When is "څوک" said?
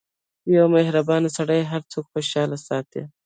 1.91-2.05